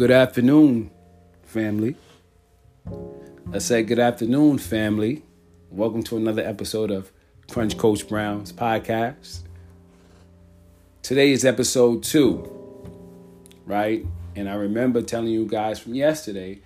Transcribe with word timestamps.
Good 0.00 0.12
afternoon, 0.12 0.90
family. 1.42 1.94
I 3.52 3.58
said 3.58 3.86
good 3.86 3.98
afternoon, 3.98 4.56
family. 4.56 5.22
Welcome 5.70 6.02
to 6.04 6.16
another 6.16 6.40
episode 6.40 6.90
of 6.90 7.12
Crunch 7.50 7.76
Coach 7.76 8.08
Brown's 8.08 8.50
podcast. 8.50 9.40
Today 11.02 11.32
is 11.32 11.44
episode 11.44 12.02
two, 12.02 12.50
right? 13.66 14.06
And 14.34 14.48
I 14.48 14.54
remember 14.54 15.02
telling 15.02 15.28
you 15.28 15.44
guys 15.44 15.78
from 15.78 15.92
yesterday 15.92 16.60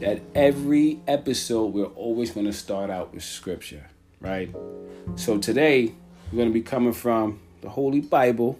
that 0.00 0.22
every 0.34 1.02
episode 1.06 1.74
we're 1.74 1.84
always 1.84 2.30
going 2.30 2.46
to 2.46 2.52
start 2.54 2.88
out 2.88 3.12
with 3.12 3.22
scripture, 3.22 3.90
right? 4.22 4.48
So 5.16 5.36
today 5.36 5.92
we're 6.32 6.36
going 6.38 6.48
to 6.48 6.54
be 6.54 6.62
coming 6.62 6.94
from 6.94 7.40
the 7.60 7.68
Holy 7.68 8.00
Bible, 8.00 8.58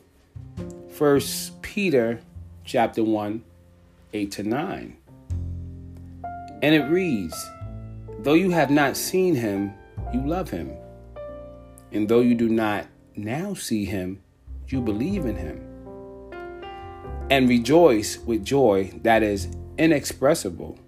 First 0.93 1.63
Peter 1.63 2.21
chapter 2.67 3.03
1, 3.03 3.45
8 4.13 4.31
to 4.33 4.43
9. 4.43 4.97
And 6.63 6.75
it 6.75 6.85
reads, 6.85 7.51
Though 8.21 8.35
you 8.35 8.51
have 8.51 8.71
not 8.71 8.97
seen 8.97 9.35
him, 9.35 9.73
you 10.13 10.21
love 10.27 10.51
him. 10.51 10.73
And 11.93 12.09
though 12.09 12.21
you 12.21 12.35
do 12.35 12.49
not 12.49 12.87
now 13.17 13.55
see 13.55 13.85
him, 13.85 14.23
you 14.69 14.81
believe 14.81 15.25
in 15.25 15.37
him. 15.37 15.67
And 17.31 17.49
rejoice 17.49 18.19
with 18.19 18.45
joy 18.45 18.93
that 19.03 19.23
is 19.23 19.49
inexpressible 19.79 20.79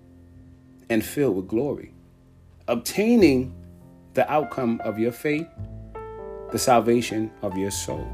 and 0.91 1.05
filled 1.05 1.37
with 1.37 1.49
glory, 1.49 1.95
obtaining 2.69 3.55
the 4.15 4.31
outcome 4.31 4.81
of 4.85 4.99
your 4.99 5.13
faith, 5.13 5.47
the 6.51 6.59
salvation 6.59 7.31
of 7.41 7.57
your 7.57 7.71
soul. 7.71 8.07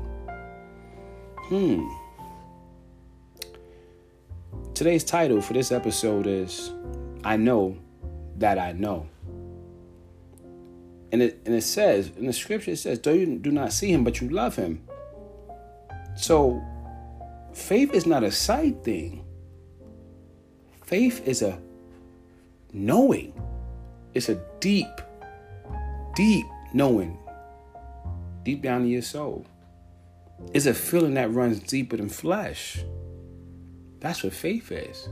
Hmm. 1.48 1.88
Today's 4.78 5.02
title 5.02 5.40
for 5.40 5.54
this 5.54 5.72
episode 5.72 6.28
is 6.28 6.70
I 7.24 7.36
Know 7.36 7.76
That 8.36 8.60
I 8.60 8.70
Know. 8.70 9.08
And 11.10 11.20
it, 11.20 11.42
and 11.44 11.52
it 11.52 11.62
says, 11.62 12.12
in 12.16 12.26
the 12.26 12.32
scripture, 12.32 12.70
it 12.70 12.76
says, 12.76 13.00
though 13.00 13.12
you 13.12 13.38
do 13.38 13.50
not 13.50 13.72
see 13.72 13.90
him, 13.90 14.04
but 14.04 14.20
you 14.20 14.28
love 14.28 14.54
him. 14.54 14.84
So 16.16 16.62
faith 17.52 17.92
is 17.92 18.06
not 18.06 18.22
a 18.22 18.30
sight 18.30 18.84
thing. 18.84 19.24
Faith 20.84 21.26
is 21.26 21.42
a 21.42 21.60
knowing. 22.72 23.32
It's 24.14 24.28
a 24.28 24.40
deep, 24.60 25.00
deep 26.14 26.46
knowing, 26.72 27.18
deep 28.44 28.62
down 28.62 28.82
in 28.82 28.90
your 28.90 29.02
soul. 29.02 29.44
It's 30.54 30.66
a 30.66 30.74
feeling 30.74 31.14
that 31.14 31.32
runs 31.32 31.58
deeper 31.58 31.96
than 31.96 32.08
flesh. 32.08 32.78
That's 34.00 34.22
what 34.22 34.32
faith 34.32 34.70
is. 34.70 35.08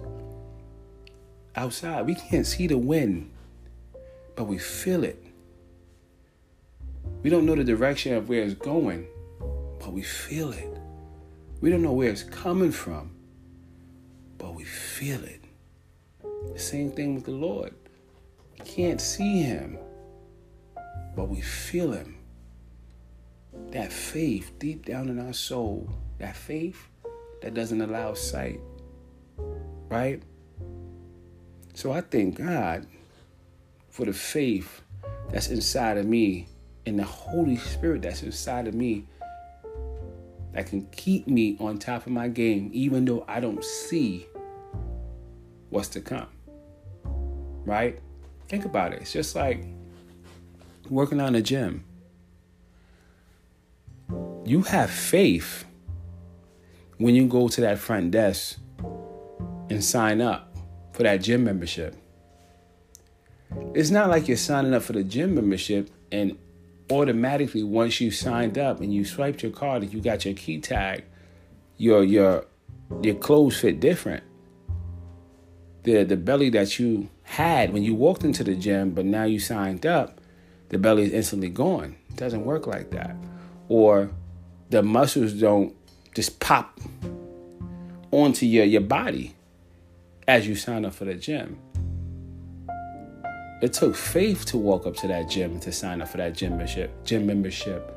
Outside, 1.54 2.06
we 2.06 2.14
can't 2.14 2.46
see 2.46 2.66
the 2.66 2.78
wind, 2.78 3.30
but 4.36 4.44
we 4.44 4.58
feel 4.58 5.04
it. 5.04 5.22
We 7.22 7.30
don't 7.30 7.46
know 7.46 7.56
the 7.56 7.64
direction 7.64 8.14
of 8.14 8.28
where 8.28 8.42
it's 8.42 8.54
going, 8.54 9.06
but 9.80 9.92
we 9.92 10.02
feel 10.02 10.52
it. 10.52 10.78
We 11.60 11.70
don't 11.70 11.82
know 11.82 11.92
where 11.92 12.10
it's 12.10 12.22
coming 12.22 12.70
from, 12.70 13.10
but 14.38 14.54
we 14.54 14.64
feel 14.64 15.24
it. 15.24 15.42
The 16.52 16.58
same 16.58 16.92
thing 16.92 17.14
with 17.14 17.24
the 17.24 17.32
Lord. 17.32 17.74
We 18.58 18.64
can't 18.64 19.00
see 19.00 19.42
Him, 19.42 19.78
but 21.16 21.28
we 21.28 21.40
feel 21.40 21.92
Him. 21.92 22.18
That 23.70 23.92
faith 23.92 24.52
deep 24.58 24.84
down 24.84 25.08
in 25.08 25.18
our 25.18 25.32
soul, 25.32 25.88
that 26.18 26.36
faith 26.36 26.88
that 27.42 27.54
doesn't 27.54 27.80
allow 27.80 28.14
sight, 28.14 28.60
right? 29.88 30.22
So 31.74 31.92
I 31.92 32.00
thank 32.00 32.38
God 32.38 32.86
for 33.90 34.06
the 34.06 34.12
faith 34.12 34.82
that's 35.30 35.48
inside 35.48 35.98
of 35.98 36.06
me 36.06 36.48
and 36.86 36.98
the 36.98 37.04
Holy 37.04 37.56
Spirit 37.56 38.02
that's 38.02 38.22
inside 38.22 38.68
of 38.68 38.74
me 38.74 39.06
that 40.52 40.66
can 40.66 40.86
keep 40.86 41.26
me 41.28 41.56
on 41.60 41.78
top 41.78 42.06
of 42.06 42.12
my 42.12 42.28
game, 42.28 42.70
even 42.72 43.04
though 43.04 43.24
I 43.28 43.40
don't 43.40 43.62
see 43.62 44.26
what's 45.68 45.88
to 45.88 46.00
come. 46.00 46.28
Right? 47.64 47.98
Think 48.48 48.64
about 48.64 48.92
it. 48.92 49.02
It's 49.02 49.12
just 49.12 49.34
like 49.34 49.64
working 50.88 51.20
on 51.20 51.34
a 51.34 51.42
gym. 51.42 51.84
You 54.44 54.62
have 54.62 54.90
faith 54.90 55.64
when 56.98 57.14
you 57.14 57.26
go 57.26 57.48
to 57.48 57.60
that 57.62 57.78
front 57.78 58.12
desk 58.12 58.58
and 59.76 59.84
sign 59.84 60.22
up 60.22 60.56
for 60.92 61.02
that 61.02 61.18
gym 61.18 61.44
membership. 61.44 61.94
It's 63.74 63.90
not 63.90 64.08
like 64.08 64.26
you're 64.26 64.38
signing 64.38 64.72
up 64.72 64.82
for 64.82 64.94
the 64.94 65.04
gym 65.04 65.34
membership 65.34 65.90
and 66.10 66.38
automatically 66.90 67.62
once 67.62 68.00
you 68.00 68.10
signed 68.10 68.56
up 68.56 68.80
and 68.80 68.92
you 68.92 69.04
swiped 69.04 69.42
your 69.42 69.52
card 69.52 69.82
and 69.82 69.92
you 69.92 70.00
got 70.00 70.24
your 70.24 70.32
key 70.32 70.60
tag, 70.60 71.04
your 71.76 72.02
your 72.02 72.46
your 73.02 73.16
clothes 73.16 73.60
fit 73.60 73.78
different. 73.78 74.24
The 75.82 76.04
the 76.04 76.16
belly 76.16 76.48
that 76.50 76.78
you 76.78 77.10
had 77.22 77.74
when 77.74 77.82
you 77.82 77.94
walked 77.94 78.24
into 78.24 78.42
the 78.42 78.54
gym, 78.54 78.92
but 78.92 79.04
now 79.04 79.24
you 79.24 79.38
signed 79.38 79.84
up, 79.84 80.22
the 80.70 80.78
belly 80.78 81.02
is 81.02 81.12
instantly 81.12 81.50
gone. 81.50 81.96
It 82.08 82.16
doesn't 82.16 82.46
work 82.46 82.66
like 82.66 82.90
that. 82.92 83.14
Or 83.68 84.10
the 84.70 84.82
muscles 84.82 85.34
don't 85.34 85.76
just 86.14 86.40
pop 86.40 86.80
onto 88.10 88.46
your, 88.46 88.64
your 88.64 88.80
body 88.80 89.35
as 90.28 90.46
you 90.46 90.54
sign 90.54 90.84
up 90.84 90.94
for 90.94 91.04
the 91.04 91.14
gym. 91.14 91.58
It 93.62 93.72
took 93.72 93.94
faith 93.96 94.44
to 94.46 94.58
walk 94.58 94.86
up 94.86 94.96
to 94.96 95.08
that 95.08 95.30
gym 95.30 95.58
to 95.60 95.72
sign 95.72 96.02
up 96.02 96.08
for 96.08 96.18
that 96.18 96.34
gym 96.34 96.50
membership, 96.50 97.04
gym 97.04 97.26
membership, 97.26 97.96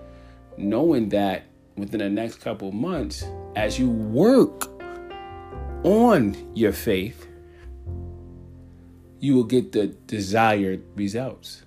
knowing 0.58 1.10
that 1.10 1.44
within 1.76 2.00
the 2.00 2.10
next 2.10 2.36
couple 2.42 2.72
months, 2.72 3.26
as 3.56 3.78
you 3.78 3.90
work 3.90 4.68
on 5.84 6.36
your 6.56 6.72
faith, 6.72 7.28
you 9.20 9.36
will 9.36 9.44
get 9.44 9.72
the 9.72 9.88
desired 10.08 10.82
results. 10.96 11.64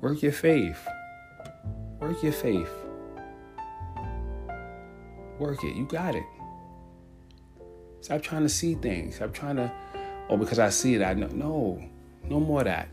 Work 0.00 0.22
your 0.22 0.32
faith. 0.32 0.86
Work 2.00 2.22
your 2.22 2.32
faith. 2.32 2.70
Work 5.38 5.64
it. 5.64 5.74
You 5.74 5.86
got 5.86 6.14
it. 6.14 6.24
Stop 8.00 8.22
trying 8.22 8.42
to 8.42 8.48
see 8.48 8.74
things. 8.74 9.16
Stop 9.16 9.32
trying 9.32 9.56
to, 9.56 9.70
oh, 10.28 10.36
because 10.36 10.58
I 10.58 10.70
see 10.70 10.94
it, 10.94 11.02
I 11.02 11.14
know. 11.14 11.28
No. 11.28 11.84
No 12.24 12.40
more 12.40 12.64
that. 12.64 12.88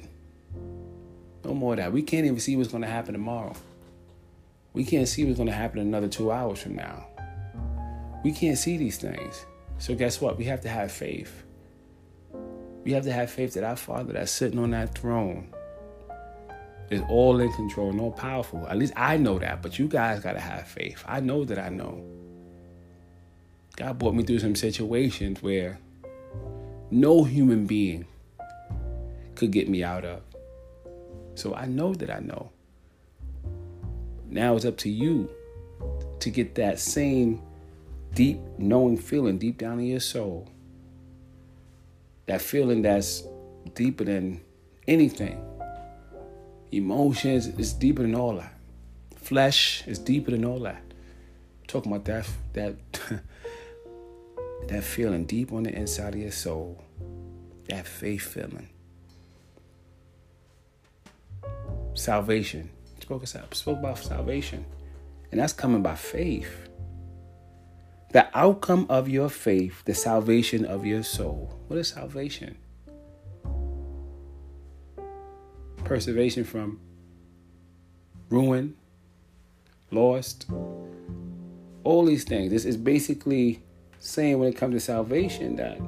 No 1.43 1.53
more 1.53 1.75
that. 1.75 1.91
We 1.91 2.01
can't 2.01 2.25
even 2.25 2.39
see 2.39 2.55
what's 2.57 2.69
going 2.69 2.83
to 2.83 2.89
happen 2.89 3.13
tomorrow. 3.13 3.53
We 4.73 4.83
can't 4.83 5.07
see 5.07 5.25
what's 5.25 5.37
going 5.37 5.47
to 5.47 5.55
happen 5.55 5.79
another 5.79 6.07
two 6.07 6.31
hours 6.31 6.61
from 6.61 6.75
now. 6.75 7.07
We 8.23 8.31
can't 8.31 8.57
see 8.57 8.77
these 8.77 8.97
things. 8.97 9.45
So, 9.77 9.95
guess 9.95 10.19
what? 10.19 10.37
We 10.37 10.45
have 10.45 10.61
to 10.61 10.69
have 10.69 10.91
faith. 10.91 11.43
We 12.83 12.91
have 12.93 13.03
to 13.03 13.13
have 13.13 13.29
faith 13.29 13.53
that 13.53 13.63
our 13.63 13.75
Father 13.75 14.13
that's 14.13 14.31
sitting 14.31 14.59
on 14.59 14.71
that 14.71 14.97
throne 14.97 15.53
is 16.89 17.01
all 17.09 17.39
in 17.39 17.51
control 17.53 17.89
and 17.89 17.99
all 17.99 18.11
powerful. 18.11 18.65
At 18.67 18.77
least 18.77 18.93
I 18.95 19.17
know 19.17 19.39
that, 19.39 19.61
but 19.61 19.77
you 19.77 19.87
guys 19.87 20.21
got 20.21 20.33
to 20.33 20.39
have 20.39 20.67
faith. 20.67 21.03
I 21.05 21.19
know 21.19 21.45
that 21.45 21.59
I 21.59 21.69
know. 21.69 22.03
God 23.77 23.99
brought 23.99 24.15
me 24.15 24.23
through 24.23 24.39
some 24.39 24.55
situations 24.55 25.43
where 25.43 25.77
no 26.89 27.23
human 27.23 27.67
being 27.67 28.07
could 29.35 29.51
get 29.51 29.69
me 29.69 29.83
out 29.83 30.03
of. 30.03 30.21
So 31.35 31.53
I 31.53 31.67
know 31.67 31.93
that 31.93 32.09
I 32.09 32.17
know. 32.17 32.49
Now 34.27 34.55
it's 34.55 34.65
up 34.65 34.77
to 34.77 34.89
you 34.89 35.29
to 36.19 36.31
get 36.31 36.55
that 36.55 36.79
same 36.79 37.39
deep 38.15 38.39
knowing 38.57 38.97
feeling 38.97 39.37
deep 39.37 39.59
down 39.59 39.79
in 39.79 39.85
your 39.85 39.99
soul. 39.99 40.49
That 42.25 42.41
feeling 42.41 42.81
that's 42.81 43.23
deeper 43.75 44.05
than 44.05 44.41
anything. 44.87 45.39
Emotions 46.71 47.45
is 47.45 47.73
deeper 47.73 48.01
than 48.01 48.15
all 48.15 48.37
that. 48.37 48.53
Flesh 49.17 49.85
is 49.85 49.99
deeper 49.99 50.31
than 50.31 50.45
all 50.45 50.61
that. 50.61 50.81
I'm 50.81 51.67
talking 51.67 51.91
about 51.91 52.05
that 52.05 52.27
that 52.53 52.75
that 54.67 54.83
feeling 54.83 55.25
deep 55.25 55.53
on 55.53 55.63
the 55.63 55.73
inside 55.73 56.15
of 56.15 56.19
your 56.19 56.31
soul. 56.31 56.83
That 57.69 57.87
faith 57.87 58.21
feeling. 58.21 58.69
salvation. 61.97 62.69
Spoke, 63.01 63.25
spoke 63.27 63.79
about 63.79 63.97
salvation. 63.97 64.65
And 65.31 65.39
that's 65.39 65.53
coming 65.53 65.81
by 65.81 65.95
faith. 65.95 66.69
The 68.13 68.27
outcome 68.37 68.85
of 68.89 69.09
your 69.09 69.29
faith, 69.29 69.83
the 69.85 69.93
salvation 69.93 70.65
of 70.65 70.85
your 70.85 71.03
soul. 71.03 71.59
What 71.67 71.77
is 71.77 71.89
salvation? 71.89 72.57
Preservation 75.83 76.43
from 76.43 76.79
ruin, 78.29 78.75
lost, 79.91 80.49
all 81.83 82.05
these 82.05 82.23
things. 82.23 82.51
This 82.51 82.65
is 82.65 82.77
basically 82.77 83.61
saying 83.99 84.39
when 84.39 84.49
it 84.49 84.55
comes 84.55 84.73
to 84.75 84.79
salvation 84.79 85.55
that, 85.57 85.79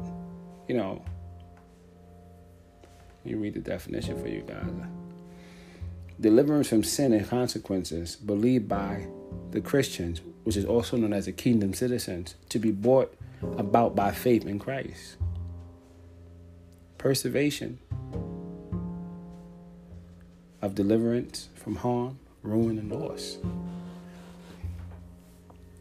you 0.67 0.75
know, 0.75 1.03
you 3.23 3.37
read 3.37 3.53
the 3.53 3.59
definition 3.59 4.19
for 4.21 4.27
you 4.27 4.41
guys. 4.41 4.69
Deliverance 6.19 6.67
from 6.67 6.83
sin 6.83 7.13
and 7.13 7.27
consequences 7.27 8.15
believed 8.15 8.67
by 8.67 9.07
the 9.51 9.61
Christians, 9.61 10.21
which 10.43 10.57
is 10.57 10.65
also 10.65 10.97
known 10.97 11.13
as 11.13 11.25
the 11.25 11.31
kingdom 11.31 11.73
citizens, 11.73 12.35
to 12.49 12.59
be 12.59 12.71
brought 12.71 13.13
about 13.57 13.95
by 13.95 14.11
faith 14.11 14.45
in 14.45 14.59
Christ. 14.59 15.17
Preservation 16.97 17.79
of 20.61 20.75
deliverance 20.75 21.47
from 21.55 21.75
harm, 21.75 22.19
ruin, 22.43 22.77
and 22.77 22.91
loss. 22.91 23.37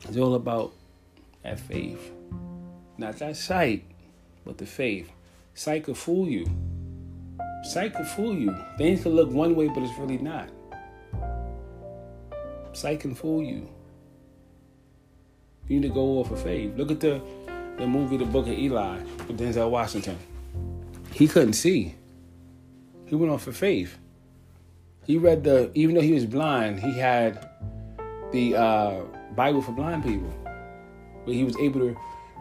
It's 0.08 0.16
all 0.16 0.34
about 0.34 0.72
that 1.48 1.58
faith. 1.58 2.12
Not 2.98 3.18
that 3.18 3.36
sight, 3.36 3.84
but 4.44 4.58
the 4.58 4.66
faith. 4.66 5.10
Sight 5.54 5.84
could 5.84 5.96
fool 5.96 6.28
you. 6.28 6.46
Sight 7.62 7.94
could 7.94 8.06
fool 8.06 8.34
you. 8.34 8.54
Things 8.76 9.02
could 9.02 9.12
look 9.12 9.30
one 9.30 9.54
way, 9.54 9.68
but 9.68 9.82
it's 9.82 9.98
really 9.98 10.18
not. 10.18 10.50
Sight 12.72 13.00
can 13.00 13.14
fool 13.14 13.42
you. 13.42 13.68
You 15.68 15.80
need 15.80 15.88
to 15.88 15.94
go 15.94 16.20
off 16.20 16.30
of 16.30 16.42
faith. 16.42 16.74
Look 16.76 16.90
at 16.90 17.00
the, 17.00 17.20
the 17.78 17.86
movie 17.86 18.18
The 18.18 18.26
Book 18.26 18.46
of 18.46 18.52
Eli 18.52 18.98
with 19.26 19.38
Denzel 19.38 19.70
Washington. 19.70 20.18
He 21.12 21.26
couldn't 21.26 21.54
see. 21.54 21.94
He 23.06 23.14
went 23.14 23.32
off 23.32 23.46
of 23.46 23.56
faith. 23.56 23.96
He 25.06 25.16
read 25.16 25.44
the, 25.44 25.70
even 25.74 25.94
though 25.94 26.02
he 26.02 26.12
was 26.12 26.26
blind, 26.26 26.80
he 26.80 26.92
had 26.92 27.48
the 28.32 28.54
uh, 28.54 29.00
Bible 29.34 29.62
for 29.62 29.72
blind 29.72 30.04
people. 30.04 30.32
But 31.24 31.34
he 31.34 31.44
was 31.44 31.56
able 31.58 31.80
to 31.80 31.96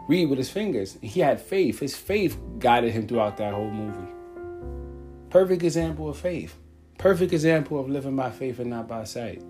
read 0.08 0.26
with 0.26 0.38
his 0.38 0.50
fingers. 0.50 0.98
He 1.02 1.20
had 1.20 1.40
faith. 1.40 1.80
His 1.80 1.96
faith 1.96 2.38
guided 2.58 2.92
him 2.92 3.06
throughout 3.06 3.36
that 3.36 3.54
whole 3.54 3.70
movie. 3.70 4.12
Perfect 5.30 5.62
example 5.62 6.08
of 6.08 6.16
faith. 6.16 6.56
Perfect 6.96 7.32
example 7.32 7.78
of 7.78 7.88
living 7.88 8.16
by 8.16 8.30
faith 8.30 8.58
and 8.58 8.70
not 8.70 8.88
by 8.88 9.04
sight. 9.04 9.42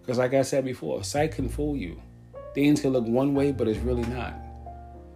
Because, 0.00 0.18
like 0.18 0.34
I 0.34 0.42
said 0.42 0.64
before, 0.64 1.04
sight 1.04 1.32
can 1.32 1.48
fool 1.48 1.76
you. 1.76 2.00
Things 2.54 2.80
can 2.80 2.90
look 2.90 3.04
one 3.06 3.34
way, 3.34 3.52
but 3.52 3.68
it's 3.68 3.78
really 3.80 4.04
not. 4.04 4.34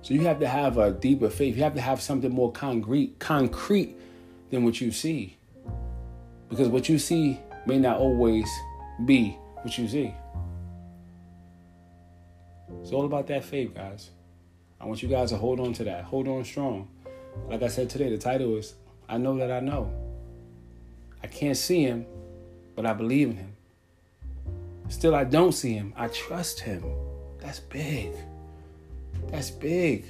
So 0.02 0.14
you 0.14 0.22
have 0.26 0.40
to 0.40 0.48
have 0.48 0.78
a 0.78 0.92
deeper 0.92 1.30
faith. 1.30 1.56
You 1.56 1.62
have 1.62 1.74
to 1.74 1.80
have 1.80 2.00
something 2.00 2.30
more 2.30 2.52
concrete, 2.52 3.18
concrete 3.18 3.96
than 4.50 4.64
what 4.64 4.80
you 4.80 4.90
see. 4.92 5.36
Because 6.48 6.68
what 6.68 6.88
you 6.88 6.98
see 6.98 7.38
may 7.66 7.78
not 7.78 7.98
always 7.98 8.48
be 9.04 9.38
what 9.62 9.78
you 9.78 9.88
see. 9.88 10.14
It's 12.82 12.92
all 12.92 13.04
about 13.04 13.26
that 13.28 13.44
faith, 13.44 13.74
guys. 13.74 14.10
I 14.80 14.86
want 14.86 15.02
you 15.02 15.08
guys 15.08 15.30
to 15.30 15.36
hold 15.36 15.60
on 15.60 15.72
to 15.74 15.84
that. 15.84 16.04
Hold 16.04 16.26
on 16.28 16.44
strong. 16.44 16.88
Like 17.48 17.62
I 17.62 17.68
said 17.68 17.90
today, 17.90 18.08
the 18.10 18.18
title 18.18 18.56
is 18.56 18.74
I 19.08 19.18
Know 19.18 19.36
That 19.36 19.50
I 19.50 19.60
Know. 19.60 19.92
I 21.22 21.26
can't 21.26 21.56
see 21.56 21.82
him, 21.82 22.06
but 22.74 22.86
I 22.86 22.94
believe 22.94 23.30
in 23.30 23.36
him. 23.36 23.56
Still, 24.88 25.14
I 25.14 25.24
don't 25.24 25.52
see 25.52 25.74
him. 25.74 25.92
I 25.96 26.08
trust 26.08 26.60
him. 26.60 26.82
That's 27.40 27.60
big. 27.60 28.12
That's 29.28 29.50
big. 29.50 30.04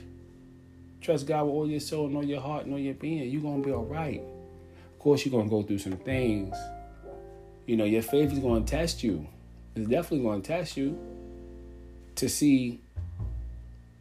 Trust 1.01 1.27
God 1.27 1.45
with 1.45 1.55
all 1.55 1.69
your 1.69 1.81
soul 1.81 2.07
and 2.07 2.17
all 2.17 2.25
your 2.25 2.41
heart 2.41 2.65
and 2.65 2.73
all 2.73 2.79
your 2.79 2.95
being. 2.95 3.29
You're 3.31 3.43
going 3.43 3.63
to 3.63 3.67
be 3.67 3.75
all 3.75 3.85
right. 3.85 4.21
Of 4.21 4.99
course, 4.99 5.25
you're 5.25 5.33
going 5.33 5.47
to 5.47 5.51
go 5.51 5.63
through 5.63 5.79
some 5.79 5.97
things. 5.97 6.57
You 7.67 7.77
know, 7.77 7.85
your 7.85 8.03
faith 8.03 8.33
is 8.33 8.39
going 8.39 8.65
to 8.65 8.71
test 8.71 9.03
you. 9.03 9.27
It's 9.75 9.89
definitely 9.89 10.23
going 10.25 10.43
to 10.43 10.49
test 10.49 10.77
you 10.77 10.99
to 12.21 12.29
see 12.29 12.81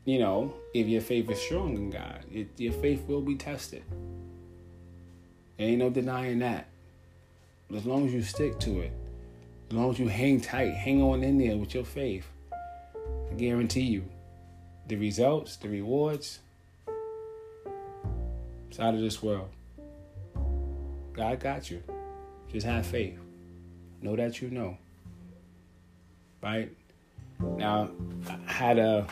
you 0.10 0.18
know, 0.18 0.56
if 0.74 0.88
your 0.88 1.02
faith 1.02 1.30
is 1.30 1.40
strong 1.40 1.76
in 1.76 1.92
God, 1.92 2.24
it, 2.34 2.48
your 2.58 2.74
faith 2.74 3.08
will 3.08 3.22
be 3.22 3.36
tested. 3.36 3.84
There 5.56 5.68
ain't 5.68 5.78
no 5.78 5.92
denying 5.92 6.40
that. 6.40 6.66
But 7.70 7.78
as 7.78 7.86
long 7.86 8.08
as 8.08 8.14
you 8.14 8.24
stick 8.24 8.58
to 8.62 8.80
it, 8.80 8.92
as 9.70 9.76
long 9.76 9.92
as 9.92 10.00
you 10.00 10.08
hang 10.08 10.42
tight, 10.42 10.74
hang 10.74 11.04
on 11.04 11.22
in 11.24 11.38
there 11.38 11.56
with 11.58 11.76
your 11.76 11.84
faith, 11.86 12.26
I 13.32 13.36
guarantee 13.36 13.82
you, 13.82 14.04
the 14.88 14.96
results, 14.96 15.58
the 15.58 15.70
rewards, 15.70 16.40
it's 18.70 18.80
out 18.80 18.96
of 18.96 19.02
this 19.02 19.22
world. 19.22 19.50
God 21.14 21.40
got 21.40 21.70
you. 21.70 21.84
Just 22.52 22.66
have 22.66 22.84
faith. 22.84 23.20
Know 24.02 24.16
that 24.16 24.42
you 24.42 24.50
know. 24.50 24.76
Right? 26.42 26.72
Now, 27.42 27.90
I 28.48 28.52
had 28.52 28.80
a 28.80 29.08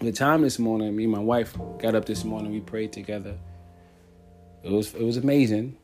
the 0.00 0.12
time 0.12 0.42
this 0.42 0.58
morning, 0.58 0.94
me 0.94 1.04
and 1.04 1.12
my 1.12 1.18
wife 1.18 1.56
got 1.78 1.94
up 1.94 2.04
this 2.04 2.24
morning. 2.24 2.52
We 2.52 2.60
prayed 2.60 2.92
together. 2.92 3.38
It 4.62 4.70
was 4.70 4.94
it 4.94 5.02
was 5.02 5.16
amazing. 5.16 5.76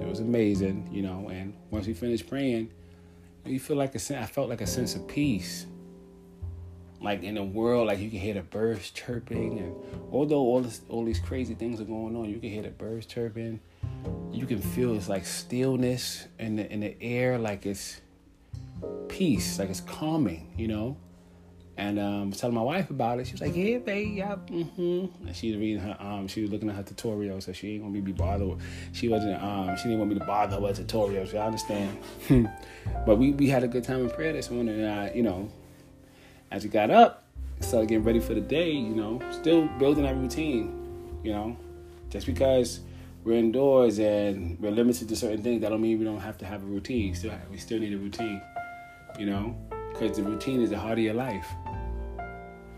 It 0.00 0.06
was 0.06 0.20
amazing, 0.20 0.88
you 0.92 1.02
know. 1.02 1.28
And 1.30 1.54
once 1.70 1.86
we 1.86 1.94
finished 1.94 2.28
praying, 2.28 2.70
you 3.46 3.60
feel 3.60 3.76
like 3.76 3.94
a 3.94 4.20
I 4.20 4.26
felt 4.26 4.48
like 4.48 4.60
a 4.60 4.66
sense 4.66 4.94
of 4.94 5.06
peace. 5.08 5.66
Like 7.00 7.24
in 7.24 7.34
the 7.34 7.42
world, 7.42 7.88
like 7.88 7.98
you 7.98 8.10
can 8.10 8.20
hear 8.20 8.34
the 8.34 8.42
birds 8.42 8.90
chirping, 8.90 9.58
and 9.58 9.74
although 10.12 10.40
all 10.40 10.60
this, 10.60 10.82
all 10.88 11.04
these 11.04 11.18
crazy 11.18 11.54
things 11.54 11.80
are 11.80 11.84
going 11.84 12.14
on, 12.14 12.30
you 12.30 12.38
can 12.38 12.50
hear 12.50 12.62
the 12.62 12.70
birds 12.70 13.06
chirping. 13.06 13.58
You 14.30 14.46
can 14.46 14.60
feel 14.60 14.94
it's 14.94 15.08
like 15.08 15.24
stillness 15.24 16.28
in 16.38 16.56
the 16.56 16.70
in 16.70 16.80
the 16.80 16.96
air, 17.02 17.38
like 17.38 17.66
it's 17.66 18.00
peace, 19.08 19.58
like 19.58 19.70
it's 19.70 19.80
calming, 19.80 20.52
you 20.56 20.68
know. 20.68 20.96
And 21.78 21.98
um, 21.98 22.32
telling 22.32 22.54
my 22.54 22.62
wife 22.62 22.90
about 22.90 23.18
it. 23.18 23.26
She 23.26 23.32
was 23.32 23.40
like, 23.40 23.56
"Yeah, 23.56 23.78
babe, 23.78 24.14
yeah, 24.14 24.36
mm-hmm." 24.46 25.26
And 25.26 25.34
she 25.34 25.50
was 25.52 25.58
reading 25.58 25.80
her, 25.80 25.96
um, 25.98 26.28
she 26.28 26.42
was 26.42 26.50
looking 26.50 26.68
at 26.68 26.76
her 26.76 26.82
tutorial, 26.82 27.40
so 27.40 27.52
she 27.52 27.74
ain't 27.74 27.82
gonna 27.82 27.98
be 28.00 28.12
bothered. 28.12 28.58
She 28.92 29.08
wasn't, 29.08 29.42
um, 29.42 29.74
she 29.76 29.84
didn't 29.84 29.98
want 29.98 30.12
me 30.12 30.18
to 30.18 30.24
bother 30.24 30.56
her 30.56 30.60
with 30.60 30.86
tutorials. 30.86 31.34
I 31.34 31.46
understand. 31.46 31.98
but 33.06 33.16
we 33.16 33.32
we 33.32 33.48
had 33.48 33.64
a 33.64 33.68
good 33.68 33.84
time 33.84 34.00
in 34.00 34.10
prayer 34.10 34.34
this 34.34 34.50
morning, 34.50 34.80
and 34.80 34.88
I, 34.88 35.12
you 35.14 35.22
know, 35.22 35.50
as 36.50 36.62
we 36.62 36.68
got 36.68 36.90
up, 36.90 37.24
started 37.60 37.88
getting 37.88 38.04
ready 38.04 38.20
for 38.20 38.34
the 38.34 38.40
day. 38.42 38.70
You 38.70 38.94
know, 38.94 39.22
still 39.30 39.66
building 39.78 40.04
that 40.04 40.16
routine. 40.16 40.78
You 41.24 41.32
know, 41.32 41.56
just 42.10 42.26
because 42.26 42.80
we're 43.24 43.38
indoors 43.38 43.98
and 43.98 44.58
we're 44.60 44.72
limited 44.72 45.08
to 45.08 45.16
certain 45.16 45.42
things, 45.42 45.62
that 45.62 45.70
don't 45.70 45.80
mean 45.80 45.98
we 45.98 46.04
don't 46.04 46.20
have 46.20 46.36
to 46.38 46.44
have 46.44 46.62
a 46.62 46.66
routine. 46.66 47.14
Still, 47.14 47.32
we 47.50 47.56
still 47.56 47.78
need 47.78 47.94
a 47.94 47.98
routine. 47.98 48.42
You 49.18 49.26
know, 49.26 49.56
because 49.92 50.16
the 50.16 50.22
routine 50.22 50.60
is 50.62 50.70
the 50.70 50.78
heart 50.78 50.98
of 50.98 51.04
your 51.04 51.14
life. 51.14 51.46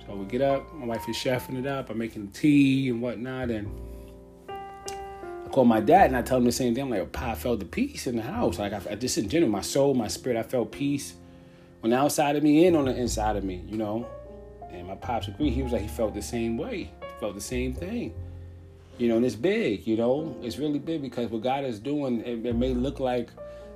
So 0.06 0.14
we 0.16 0.26
get 0.26 0.42
up, 0.42 0.72
my 0.74 0.86
wife 0.86 1.08
is 1.08 1.16
chefing 1.16 1.58
it 1.58 1.66
up, 1.66 1.88
I'm 1.88 1.96
making 1.96 2.28
tea 2.28 2.90
and 2.90 3.00
whatnot, 3.00 3.50
and 3.50 3.70
I 4.48 5.48
call 5.48 5.64
my 5.64 5.80
dad 5.80 6.06
and 6.08 6.16
I 6.16 6.22
tell 6.22 6.38
him 6.38 6.44
the 6.44 6.52
same 6.52 6.74
thing. 6.74 6.84
I'm 6.84 6.90
like, 6.90 7.10
Pa, 7.12 7.30
I 7.30 7.34
felt 7.34 7.60
the 7.60 7.64
peace 7.64 8.06
in 8.06 8.16
the 8.16 8.22
house. 8.22 8.58
Like, 8.58 8.72
I, 8.72 8.82
I 8.90 8.94
just 8.96 9.16
in 9.16 9.28
general, 9.28 9.50
my 9.50 9.62
soul, 9.62 9.94
my 9.94 10.08
spirit, 10.08 10.36
I 10.36 10.42
felt 10.42 10.72
peace 10.72 11.14
on 11.82 11.90
the 11.90 11.96
outside 11.96 12.36
of 12.36 12.42
me 12.42 12.66
and 12.66 12.76
on 12.76 12.84
the 12.84 12.94
inside 12.94 13.36
of 13.36 13.44
me, 13.44 13.64
you 13.66 13.78
know. 13.78 14.06
And 14.70 14.88
my 14.88 14.96
pops 14.96 15.28
agreed. 15.28 15.50
He 15.50 15.62
was 15.62 15.72
like, 15.72 15.82
he 15.82 15.88
felt 15.88 16.14
the 16.14 16.22
same 16.22 16.58
way, 16.58 16.90
he 17.00 17.20
felt 17.20 17.34
the 17.34 17.40
same 17.40 17.72
thing. 17.72 18.14
You 18.98 19.08
know, 19.08 19.16
and 19.16 19.24
it's 19.24 19.34
big, 19.34 19.86
you 19.86 19.96
know, 19.96 20.36
it's 20.42 20.58
really 20.58 20.78
big 20.78 21.02
because 21.02 21.30
what 21.30 21.42
God 21.42 21.64
is 21.64 21.78
doing, 21.78 22.20
it, 22.20 22.44
it 22.46 22.56
may 22.56 22.74
look 22.74 23.00
like 23.00 23.30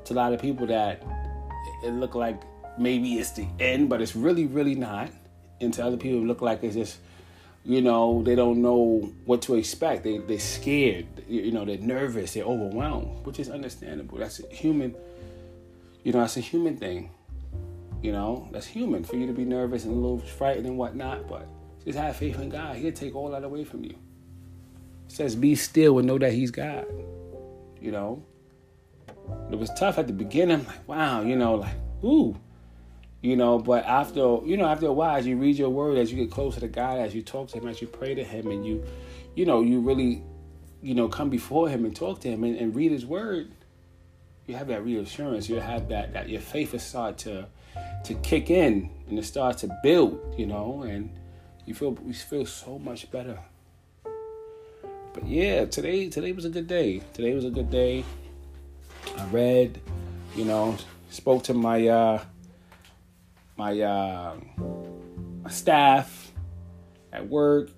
to 0.05 0.13
a 0.13 0.15
lot 0.15 0.33
of 0.33 0.41
people 0.41 0.67
that 0.67 1.03
it 1.83 1.91
look 1.91 2.15
like 2.15 2.43
maybe 2.79 3.19
it's 3.19 3.33
the 3.33 3.47
end, 3.61 3.89
but 3.89 4.01
it's 4.01 4.17
really, 4.17 4.47
really 4.47 4.75
not. 4.75 5.11
And 5.61 5.75
to 5.75 5.85
other 5.85 5.97
people 5.97 6.21
it 6.21 6.27
look 6.27 6.41
like 6.41 6.63
it's 6.63 6.77
just 6.77 6.99
you 7.65 7.83
know 7.83 8.23
they 8.23 8.35
don't 8.35 8.63
know 8.63 9.13
what 9.25 9.43
to 9.43 9.57
expect. 9.57 10.05
They, 10.05 10.19
they're 10.19 10.39
scared. 10.39 11.07
You 11.29 11.51
know 11.51 11.65
they're 11.65 11.79
nervous. 11.79 12.35
They're 12.35 12.45
overwhelmed 12.45 13.27
which 13.27 13.41
is 13.41 13.51
understandable. 13.51 14.19
That's 14.19 14.41
a 14.41 14.47
human 14.49 14.95
you 16.05 16.13
know 16.13 16.21
that's 16.21 16.37
a 16.37 16.41
human 16.41 16.77
thing. 16.77 17.11
You 18.03 18.13
know 18.13 18.49
that's 18.53 18.67
human 18.67 19.03
for 19.05 19.17
you 19.17 19.27
to 19.27 19.33
be 19.33 19.45
nervous 19.45 19.85
and 19.85 19.93
a 19.93 19.97
little 19.97 20.21
frightened 20.21 20.67
and 20.67 20.79
whatnot 20.79 21.29
but 21.29 21.49
just 21.85 21.99
have 21.99 22.17
faith 22.17 22.39
in 22.41 22.49
god. 22.49 22.77
He'll 22.77 22.93
take 22.93 23.17
all 23.17 23.31
that 23.31 23.43
away 23.43 23.65
from 23.65 23.85
you. 23.85 23.97
It 25.07 25.13
says 25.13 25.35
be 25.35 25.57
still 25.57 25.99
and 25.99 26.07
know 26.07 26.19
that 26.19 26.33
he's 26.33 26.53
god. 26.53 26.87
You 27.81 27.91
know 27.91 28.25
it 29.51 29.59
was 29.59 29.71
tough 29.71 29.99
at 29.99 30.07
the 30.07 30.13
beginning 30.13 30.61
I'm 30.61 30.67
like 30.67 30.89
wow 30.89 31.23
you 31.23 31.37
know 31.37 31.55
like 31.57 31.75
ooh 32.05 32.37
you 33.21 33.37
know, 33.37 33.59
but 33.59 33.85
after 33.85 34.39
you 34.45 34.57
know, 34.57 34.67
after 34.67 34.87
a 34.87 34.93
while, 34.93 35.17
as 35.17 35.27
you 35.27 35.37
read 35.37 35.57
your 35.57 35.71
word, 35.71 35.99
as 35.99 36.13
you 36.13 36.19
get 36.19 36.31
closer 36.31 36.61
to 36.61 36.69
God, 36.69 36.99
as 36.99 37.15
you 37.15 37.23
talk 37.23 37.49
to 37.49 37.59
Him, 37.59 37.67
as 37.67 37.81
you 37.81 37.89
pray 37.89 38.15
to 38.15 38.23
Him, 38.23 38.51
and 38.51 38.65
you, 38.65 38.85
you 39.35 39.45
know, 39.45 39.61
you 39.61 39.81
really, 39.81 40.23
you 40.83 40.95
know, 40.95 41.09
come 41.09 41.29
before 41.29 41.69
Him 41.69 41.85
and 41.85 41.97
talk 41.97 42.21
to 42.21 42.29
Him 42.29 42.45
and, 42.45 42.57
and 42.57 42.77
read 42.77 42.93
His 42.93 43.05
word, 43.05 43.51
you 44.47 44.55
have 44.55 44.69
that 44.69 44.85
reassurance. 44.85 45.49
You 45.49 45.57
have 45.57 45.89
that 45.89 46.13
that 46.13 46.29
your 46.29 46.41
faith 46.41 46.73
will 46.73 46.79
start 46.79 47.19
to 47.19 47.49
to 48.05 48.15
kick 48.15 48.51
in 48.51 48.89
and 49.09 49.19
it 49.19 49.25
starts 49.25 49.63
to 49.63 49.79
build. 49.83 50.37
You 50.39 50.47
know, 50.47 50.83
and 50.83 51.11
you 51.67 51.75
feel 51.75 51.91
we 51.91 52.13
feel 52.13 52.47
so 52.47 52.79
much 52.79 53.11
better. 53.11 53.41
But 54.05 55.27
yeah, 55.27 55.65
today 55.65 56.09
today 56.09 56.31
was 56.31 56.45
a 56.45 56.51
good 56.51 56.69
day. 56.69 57.01
Today 57.15 57.35
was 57.35 57.45
a 57.45 57.51
good 57.51 57.69
day. 57.69 58.05
I 59.19 59.27
read, 59.27 59.81
you 60.37 60.45
know, 60.45 60.77
spoke 61.11 61.45
to 61.45 61.55
my. 61.55 61.89
uh 61.89 62.25
my 63.59 63.81
uh, 63.81 64.37
staff, 65.49 66.33
at 67.13 67.29
work, 67.29 67.71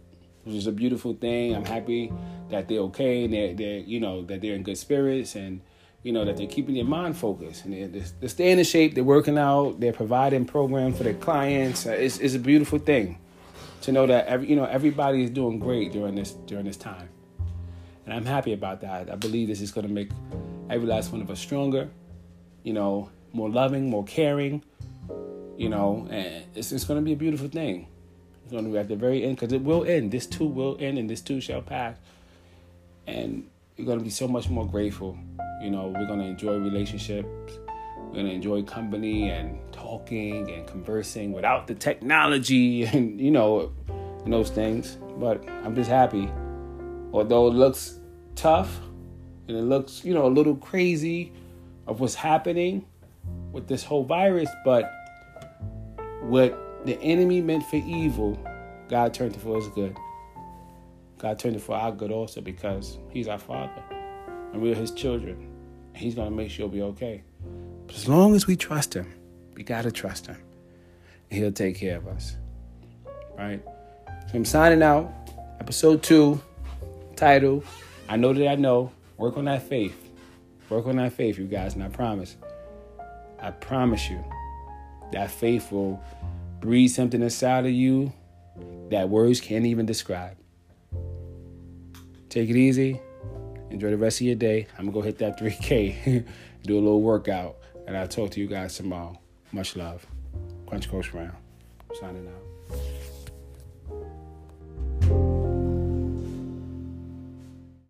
which 0.45 0.55
is 0.55 0.67
a 0.67 0.73
beautiful 0.73 1.15
thing. 1.15 1.55
I'm 1.55 1.65
happy 1.65 2.13
that 2.51 2.69
they're 2.69 2.81
okay 2.81 3.25
and 3.25 3.33
they're, 3.33 3.55
they're 3.55 3.79
you 3.79 4.01
know 4.01 4.23
that 4.27 4.43
they're 4.43 4.55
in 4.55 4.63
good 4.63 4.77
spirits 4.77 5.37
and 5.37 5.61
you 6.03 6.13
know 6.13 6.25
that 6.25 6.37
they're 6.37 6.47
keeping 6.49 6.75
their 6.75 6.85
mind 6.85 7.17
focused 7.17 7.65
and 7.65 7.73
they're, 7.95 8.03
they're 8.21 8.29
staying 8.29 8.59
in 8.59 8.65
shape. 8.65 8.95
They're 8.95 9.05
working 9.05 9.39
out. 9.39 9.81
They're 9.81 9.93
providing 9.93 10.45
programs 10.45 10.99
for 10.99 11.05
their 11.05 11.15
clients. 11.15 11.87
Uh, 11.87 11.93
it's, 11.93 12.19
it's 12.19 12.35
a 12.35 12.39
beautiful 12.39 12.79
thing 12.79 13.19
to 13.83 13.93
know 13.93 14.07
that 14.07 14.27
every 14.27 14.49
you 14.49 14.57
know 14.57 14.65
everybody 14.65 15.23
is 15.25 15.31
doing 15.31 15.59
great 15.59 15.93
during 15.93 16.15
this 16.15 16.33
during 16.33 16.67
this 16.67 16.77
time, 16.77 17.09
and 18.05 18.13
I'm 18.13 18.27
happy 18.27 18.53
about 18.53 18.83
that. 18.83 19.11
I 19.11 19.15
believe 19.17 19.49
this 19.49 19.63
is 19.63 19.71
going 19.71 19.87
to 19.87 19.93
make 19.93 20.11
every 20.71 20.87
last 20.87 21.13
one 21.13 21.21
of 21.21 21.31
us 21.31 21.41
stronger. 21.41 21.91
You 22.63 22.73
know, 22.73 23.11
more 23.33 23.51
loving, 23.51 23.91
more 23.91 24.05
caring. 24.05 24.63
You 25.57 25.69
know, 25.69 26.07
and 26.11 26.45
it's, 26.55 26.73
it's 26.73 26.85
going 26.85 26.99
to 26.99 27.05
be 27.05 27.13
a 27.13 27.17
beautiful 27.17 27.49
thing. 27.49 27.87
It's 28.45 28.53
going 28.53 28.65
to 28.65 28.71
be 28.71 28.79
at 28.79 28.89
the 28.89 28.97
very 28.97 29.25
end 29.25 29.37
because 29.37 29.53
it 29.53 29.63
will 29.63 29.85
end. 29.85 30.11
This 30.11 30.27
too 30.27 30.47
will 30.47 30.77
end, 30.81 30.99
and 30.99 31.11
this 31.11 31.21
too 31.21 31.41
shall 31.41 31.61
pass. 31.61 31.97
And 33.07 33.47
you're 33.77 33.87
going 33.87 33.99
to 33.99 34.05
be 34.05 34.11
so 34.11 34.27
much 34.27 34.49
more 34.49 34.67
grateful. 34.67 35.19
You 35.63 35.71
know, 35.71 35.89
we're 35.89 36.07
going 36.07 36.21
to 36.21 36.27
enjoy 36.27 36.57
relationships. 36.57 37.59
We're 37.99 38.15
going 38.15 38.27
to 38.27 38.33
enjoy 38.33 38.63
company 38.63 39.31
and 39.31 39.59
talking 39.73 40.51
and 40.51 40.67
conversing 40.67 41.33
without 41.33 41.67
the 41.67 41.75
technology 41.75 42.85
and, 42.93 43.21
you 43.21 43.31
know, 43.31 43.73
and 44.25 44.33
those 44.33 44.51
things. 44.51 44.97
But 45.19 45.47
I'm 45.49 45.75
just 45.75 45.91
happy. 45.91 46.31
Although 47.13 47.49
it 47.49 47.55
looks 47.55 48.01
tough 48.35 48.81
and 49.51 49.59
it 49.59 49.63
looks, 49.63 50.05
you 50.05 50.15
know, 50.15 50.27
a 50.27 50.29
little 50.29 50.57
crazy 50.57 51.33
of 51.87 52.01
what's 52.01 52.15
happening 52.15 52.87
with 53.53 53.67
this 53.67 53.83
whole 53.83 54.05
virus, 54.05 54.49
but 54.65 54.91
what 56.23 56.87
the 56.87 56.99
enemy 57.03 57.41
meant 57.41 57.65
for 57.65 57.77
evil, 57.77 58.39
God 58.89 59.13
turned 59.13 59.35
it 59.35 59.41
for 59.41 59.57
his 59.57 59.69
good. 59.69 59.97
God 61.19 61.39
turned 61.39 61.57
it 61.57 61.63
for 61.63 61.75
our 61.75 61.93
good 61.93 62.11
also 62.11 62.41
because 62.41 62.97
He's 63.11 63.29
our 63.29 63.39
Father 63.39 63.83
and 64.53 64.63
we're 64.63 64.75
His 64.75 64.91
children. 64.91 65.51
He's 65.95 66.15
going 66.15 66.31
to 66.31 66.35
make 66.35 66.51
sure 66.51 66.67
we're 66.67 66.85
okay. 66.85 67.23
But 67.87 67.97
as 67.97 68.09
long 68.09 68.35
as 68.35 68.47
we 68.47 68.57
trust 68.57 68.95
Him, 68.95 69.13
we 69.55 69.63
got 69.63 69.83
to 69.83 69.93
trust 69.93 70.29
Him. 70.29 70.39
He'll 71.31 71.53
take 71.53 71.77
care 71.77 71.99
of 71.99 72.07
us. 72.09 72.37
Right? 73.37 73.63
So 74.31 74.37
I'm 74.37 74.45
signing 74.47 74.83
out. 74.83 75.13
Episode 75.61 76.03
two, 76.03 76.41
title 77.17 77.63
I 78.09 78.17
Know 78.17 78.33
That 78.33 78.49
I 78.49 78.55
Know. 78.55 78.91
Work 79.21 79.37
on 79.37 79.45
that 79.45 79.63
faith. 79.63 80.11
Work 80.71 80.87
on 80.87 80.97
that 80.97 81.13
faith, 81.13 81.37
you 81.37 81.45
guys, 81.45 81.75
and 81.75 81.85
I 81.85 81.89
promise. 81.89 82.37
I 83.39 83.51
promise 83.51 84.09
you 84.09 84.25
that 85.13 85.31
faith 85.31 85.71
will 85.71 86.03
breathe 86.61 86.91
something 86.91 87.21
inside 87.21 87.67
of 87.67 87.73
you 87.73 88.15
that 88.89 89.11
words 89.11 89.39
can't 89.43 89.67
even 89.67 89.85
describe. 89.85 90.39
Take 92.31 92.49
it 92.49 92.57
easy. 92.57 92.99
Enjoy 93.69 93.91
the 93.91 93.99
rest 93.99 94.23
of 94.23 94.27
your 94.27 94.37
day. 94.37 94.67
I'm 94.79 94.87
to 94.87 94.91
go 94.91 95.03
hit 95.03 95.19
that 95.19 95.39
3K, 95.41 96.25
do 96.63 96.75
a 96.75 96.81
little 96.81 97.03
workout, 97.03 97.59
and 97.87 97.99
I'll 97.99 98.09
talk 98.09 98.31
to 98.31 98.41
you 98.41 98.47
guys 98.47 98.75
tomorrow. 98.75 99.21
Much 99.53 99.77
love. 99.77 100.07
Crunch 100.67 100.91
Coach 100.91 101.13
Brown. 101.13 101.37
Signing 102.01 102.27
out. 102.27 102.50